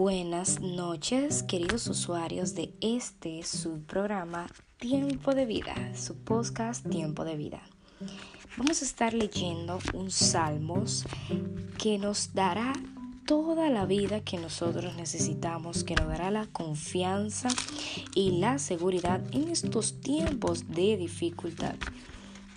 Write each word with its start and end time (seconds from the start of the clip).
Buenas 0.00 0.62
noches, 0.62 1.42
queridos 1.42 1.86
usuarios 1.86 2.54
de 2.54 2.72
este 2.80 3.42
su 3.42 3.82
programa 3.82 4.46
Tiempo 4.78 5.34
de 5.34 5.44
Vida, 5.44 5.74
su 5.94 6.16
podcast 6.16 6.88
Tiempo 6.88 7.22
de 7.26 7.36
Vida. 7.36 7.60
Vamos 8.56 8.80
a 8.80 8.86
estar 8.86 9.12
leyendo 9.12 9.78
un 9.92 10.10
salmos 10.10 11.04
que 11.76 11.98
nos 11.98 12.32
dará 12.32 12.72
toda 13.26 13.68
la 13.68 13.84
vida 13.84 14.22
que 14.22 14.38
nosotros 14.38 14.96
necesitamos, 14.96 15.84
que 15.84 15.96
nos 15.96 16.08
dará 16.08 16.30
la 16.30 16.46
confianza 16.46 17.50
y 18.14 18.38
la 18.38 18.58
seguridad 18.58 19.20
en 19.32 19.50
estos 19.50 20.00
tiempos 20.00 20.66
de 20.70 20.96
dificultad. 20.96 21.74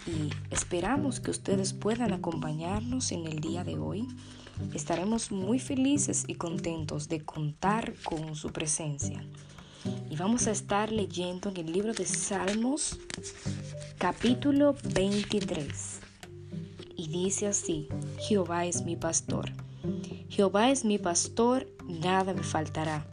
Y 0.05 0.29
esperamos 0.51 1.19
que 1.19 1.31
ustedes 1.31 1.73
puedan 1.73 2.13
acompañarnos 2.13 3.11
en 3.11 3.25
el 3.25 3.39
día 3.39 3.63
de 3.63 3.77
hoy. 3.77 4.07
Estaremos 4.73 5.31
muy 5.31 5.59
felices 5.59 6.25
y 6.27 6.35
contentos 6.35 7.09
de 7.09 7.21
contar 7.21 7.93
con 8.03 8.35
su 8.35 8.51
presencia. 8.51 9.25
Y 10.09 10.15
vamos 10.15 10.47
a 10.47 10.51
estar 10.51 10.91
leyendo 10.91 11.49
en 11.49 11.57
el 11.57 11.71
libro 11.71 11.93
de 11.93 12.05
Salmos 12.05 12.99
capítulo 13.97 14.75
23. 14.93 15.99
Y 16.95 17.07
dice 17.07 17.47
así, 17.47 17.87
Jehová 18.19 18.65
es 18.65 18.83
mi 18.83 18.95
pastor 18.95 19.51
Jehová 20.29 20.71
es 20.71 20.85
mi 20.85 20.97
pastor, 20.97 21.67
nada 21.87 22.33
me 22.33 22.41
faltará. 22.41 23.05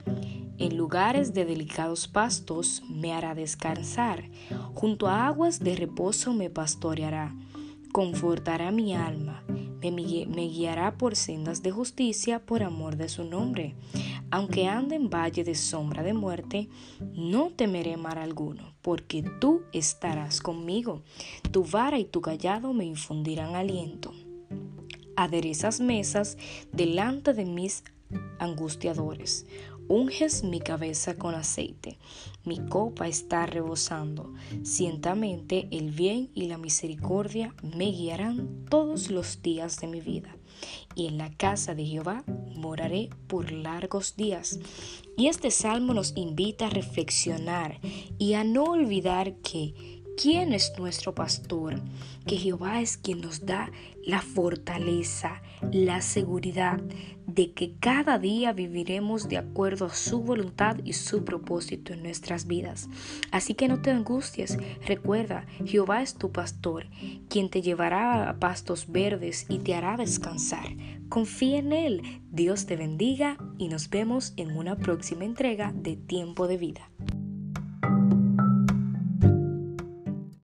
En 0.56 0.76
lugares 0.76 1.34
de 1.34 1.44
delicados 1.44 2.06
pastos 2.06 2.82
me 2.88 3.12
hará 3.12 3.34
descansar, 3.34 4.24
junto 4.80 5.08
a 5.08 5.26
aguas 5.26 5.60
de 5.60 5.76
reposo 5.76 6.32
me 6.32 6.48
pastoreará, 6.48 7.36
confortará 7.92 8.70
mi 8.70 8.94
alma, 8.94 9.44
me, 9.82 10.48
guiará 10.48 10.96
por 10.96 11.16
sendas 11.16 11.62
de 11.62 11.70
justicia 11.70 12.38
por 12.46 12.62
amor 12.62 12.96
de 12.96 13.10
su 13.10 13.24
nombre. 13.24 13.74
Aunque 14.30 14.68
ande 14.68 14.96
en 14.96 15.10
valle 15.10 15.44
de 15.44 15.54
sombra 15.54 16.02
de 16.02 16.14
muerte, 16.14 16.70
no 17.12 17.50
temeré 17.50 17.98
mal 17.98 18.16
alguno, 18.16 18.72
porque 18.80 19.22
tú 19.22 19.64
estarás 19.74 20.40
conmigo. 20.40 21.02
Tu 21.50 21.62
vara 21.62 21.98
y 21.98 22.06
tu 22.06 22.22
callado 22.22 22.72
me 22.72 22.86
infundirán 22.86 23.56
aliento 23.56 24.14
aderezas 25.14 25.80
mesas 25.80 26.38
delante 26.72 27.34
de 27.34 27.44
mis 27.44 27.84
angustiadores. 28.38 29.46
Unges 29.90 30.44
mi 30.44 30.60
cabeza 30.60 31.16
con 31.16 31.34
aceite, 31.34 31.98
mi 32.44 32.60
copa 32.60 33.08
está 33.08 33.44
rebosando. 33.44 34.32
Ciertamente 34.62 35.66
el 35.72 35.90
bien 35.90 36.30
y 36.32 36.46
la 36.46 36.58
misericordia 36.58 37.56
me 37.60 37.86
guiarán 37.86 38.66
todos 38.70 39.10
los 39.10 39.42
días 39.42 39.80
de 39.80 39.88
mi 39.88 40.00
vida, 40.00 40.36
y 40.94 41.08
en 41.08 41.18
la 41.18 41.36
casa 41.36 41.74
de 41.74 41.86
Jehová 41.86 42.22
moraré 42.54 43.10
por 43.26 43.50
largos 43.50 44.14
días. 44.14 44.60
Y 45.16 45.26
este 45.26 45.50
salmo 45.50 45.92
nos 45.92 46.12
invita 46.16 46.68
a 46.68 46.70
reflexionar 46.70 47.80
y 48.16 48.34
a 48.34 48.44
no 48.44 48.66
olvidar 48.66 49.38
que 49.38 49.99
quién 50.20 50.52
es 50.52 50.72
nuestro 50.78 51.14
pastor, 51.14 51.80
que 52.26 52.36
Jehová 52.36 52.82
es 52.82 52.98
quien 52.98 53.22
nos 53.22 53.46
da 53.46 53.70
la 54.04 54.20
fortaleza, 54.20 55.40
la 55.72 56.02
seguridad 56.02 56.80
de 57.26 57.52
que 57.52 57.76
cada 57.78 58.18
día 58.18 58.52
viviremos 58.52 59.28
de 59.28 59.38
acuerdo 59.38 59.86
a 59.86 59.94
su 59.94 60.20
voluntad 60.22 60.76
y 60.84 60.92
su 60.92 61.24
propósito 61.24 61.94
en 61.94 62.02
nuestras 62.02 62.46
vidas. 62.46 62.88
Así 63.30 63.54
que 63.54 63.68
no 63.68 63.80
te 63.80 63.90
angusties, 63.90 64.58
recuerda, 64.86 65.46
Jehová 65.64 66.02
es 66.02 66.14
tu 66.14 66.32
pastor, 66.32 66.86
quien 67.28 67.48
te 67.48 67.62
llevará 67.62 68.28
a 68.28 68.38
pastos 68.38 68.90
verdes 68.90 69.46
y 69.48 69.58
te 69.60 69.74
hará 69.74 69.96
descansar. 69.96 70.66
Confía 71.08 71.58
en 71.58 71.72
Él, 71.72 72.22
Dios 72.30 72.66
te 72.66 72.76
bendiga 72.76 73.38
y 73.58 73.68
nos 73.68 73.88
vemos 73.88 74.34
en 74.36 74.56
una 74.56 74.76
próxima 74.76 75.24
entrega 75.24 75.72
de 75.74 75.96
Tiempo 75.96 76.46
de 76.46 76.56
Vida. 76.58 76.90